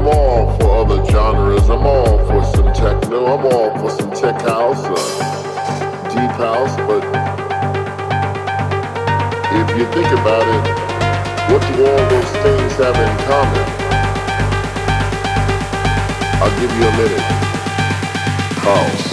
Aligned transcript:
I'm 0.00 0.06
all 0.06 0.56
for 0.56 0.76
other 0.78 1.04
genres. 1.10 1.68
I'm 1.68 1.84
all 1.86 2.18
for 2.24 2.42
some 2.56 2.72
techno. 2.72 3.26
I'm 3.26 3.44
all 3.44 3.78
for 3.78 3.90
some 3.90 4.10
tech 4.12 4.40
house, 4.40 4.82
uh, 4.82 6.08
deep 6.08 6.30
house. 6.40 6.74
But 6.88 7.04
if 9.60 9.76
you 9.76 9.84
think 9.92 10.10
about 10.18 10.48
it, 10.48 11.52
what 11.52 11.60
do 11.76 11.84
all 11.84 12.04
those 12.08 12.30
things 12.40 12.72
have 12.80 12.96
in 12.96 13.12
common? 13.28 13.66
I'll 16.40 16.60
give 16.60 16.72
you 16.78 16.86
a 16.86 16.96
minute. 16.96 17.20
House. 18.64 19.09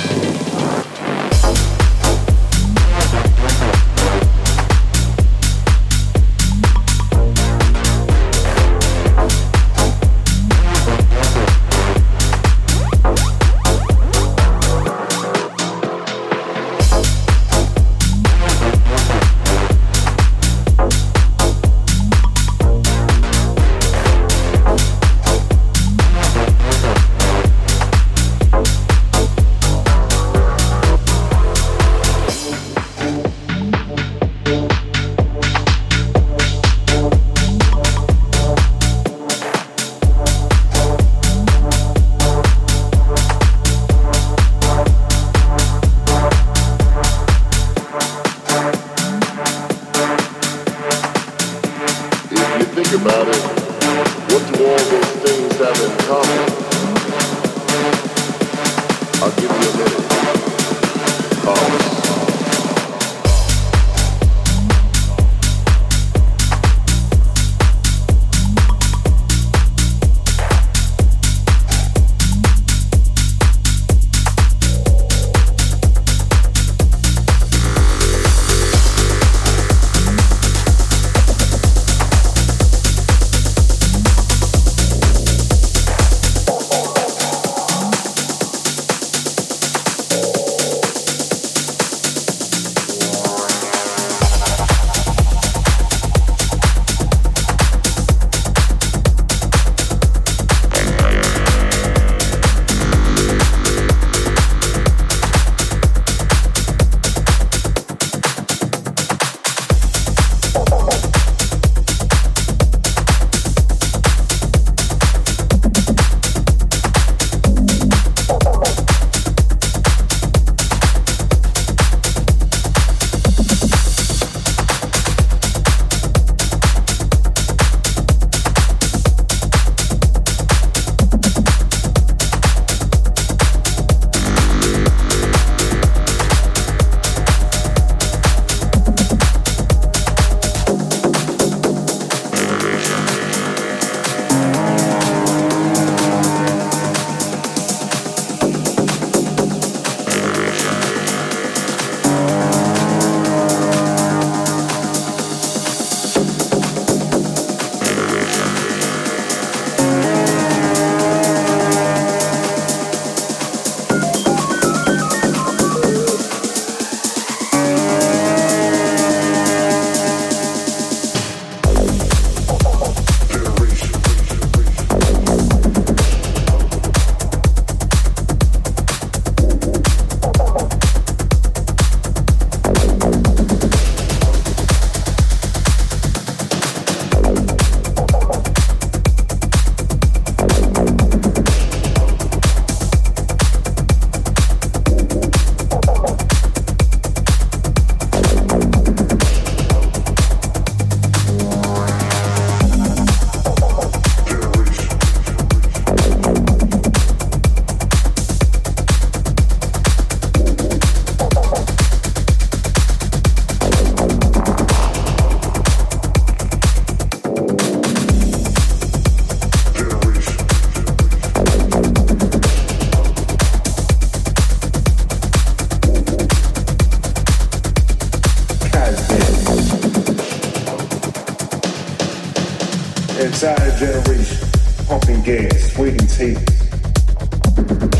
Entire 233.27 233.77
generation 233.77 234.47
pumping 234.87 235.21
gas, 235.21 235.77
waiting 235.77 236.07
tables. 236.07 236.45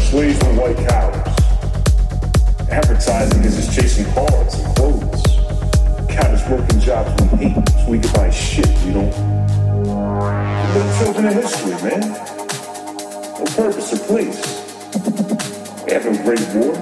Slaves 0.09 0.39
for 0.39 0.53
white 0.55 0.77
cows. 0.87 1.15
Advertising 2.71 3.43
is 3.43 3.57
just 3.57 3.77
chasing 3.77 4.05
cars 4.13 4.53
and 4.55 4.75
clothes. 4.77 5.23
Got 6.07 6.49
working 6.49 6.79
jobs 6.79 7.21
we 7.21 7.27
hate 7.49 7.69
so 7.69 7.89
we 7.89 7.99
can 7.99 8.13
buy 8.13 8.29
shit 8.29 8.69
we 8.85 8.93
don't. 8.93 9.13
We're 10.73 10.97
children 10.97 11.25
of 11.25 11.33
history, 11.33 11.71
man. 11.83 11.99
No 13.37 13.45
purpose 13.53 13.93
or 13.93 13.99
place. 14.07 14.39
We 15.83 15.91
have 15.91 16.03
great 16.23 16.47
war. 16.55 16.73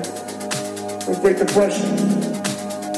No 1.08 1.20
great 1.20 1.38
depression. 1.38 1.90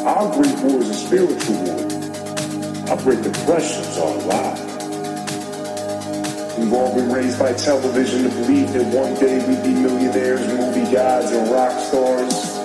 Our 0.06 0.34
great 0.36 0.60
war 0.60 0.82
is 0.82 0.90
a 0.90 0.94
spiritual 0.94 1.56
war. 1.64 2.90
Our 2.90 2.98
great 3.02 3.24
depressions 3.24 3.98
are 3.98 4.14
alive. 4.14 4.47
We've 6.68 6.76
all 6.76 6.94
been 6.94 7.10
raised 7.10 7.40
by 7.40 7.54
television 7.54 8.24
to 8.24 8.30
believe 8.30 8.74
that 8.74 8.84
one 8.94 9.14
day 9.16 9.38
we'd 9.48 9.64
be 9.64 9.74
millionaires, 9.74 10.46
movie 10.48 10.92
gods, 10.92 11.32
and 11.32 11.50
rock 11.50 11.72
stars. 11.80 12.57